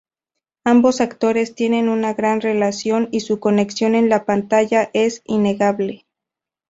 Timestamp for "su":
3.19-3.39